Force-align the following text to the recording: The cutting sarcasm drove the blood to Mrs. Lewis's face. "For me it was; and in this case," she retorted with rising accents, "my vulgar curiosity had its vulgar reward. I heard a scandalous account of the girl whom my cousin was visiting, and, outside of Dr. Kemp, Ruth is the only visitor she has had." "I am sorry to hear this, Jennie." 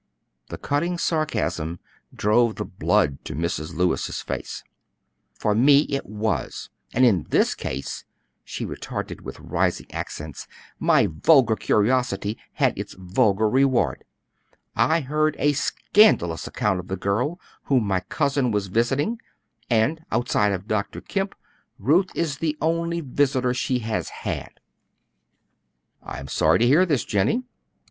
The 0.49 0.57
cutting 0.57 0.97
sarcasm 0.97 1.79
drove 2.11 2.55
the 2.55 2.65
blood 2.65 3.23
to 3.25 3.35
Mrs. 3.35 3.75
Lewis's 3.75 4.19
face. 4.23 4.63
"For 5.35 5.53
me 5.53 5.81
it 5.89 6.07
was; 6.07 6.71
and 6.91 7.05
in 7.05 7.27
this 7.29 7.53
case," 7.53 8.03
she 8.43 8.65
retorted 8.65 9.21
with 9.21 9.39
rising 9.39 9.85
accents, 9.91 10.47
"my 10.79 11.05
vulgar 11.05 11.55
curiosity 11.55 12.35
had 12.53 12.75
its 12.79 12.95
vulgar 12.97 13.47
reward. 13.47 14.03
I 14.75 15.01
heard 15.01 15.35
a 15.37 15.53
scandalous 15.53 16.47
account 16.47 16.79
of 16.79 16.87
the 16.87 16.97
girl 16.97 17.39
whom 17.65 17.83
my 17.85 17.99
cousin 17.99 18.49
was 18.49 18.69
visiting, 18.73 19.19
and, 19.69 20.03
outside 20.11 20.51
of 20.51 20.67
Dr. 20.67 20.99
Kemp, 21.01 21.35
Ruth 21.77 22.09
is 22.15 22.39
the 22.39 22.57
only 22.59 23.01
visitor 23.01 23.53
she 23.53 23.77
has 23.85 24.09
had." 24.09 24.53
"I 26.01 26.19
am 26.19 26.27
sorry 26.27 26.57
to 26.57 26.65
hear 26.65 26.87
this, 26.87 27.05
Jennie." 27.05 27.43